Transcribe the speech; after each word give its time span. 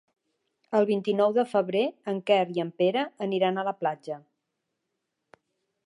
El 0.77 0.85
vint-i-nou 0.89 1.35
de 1.35 1.43
febrer 1.51 1.83
en 2.13 2.21
Quer 2.31 2.39
i 2.55 2.65
en 2.65 2.73
Pere 2.83 3.05
aniran 3.27 3.61
a 3.61 3.67
la 3.69 3.75
platja. 3.83 4.19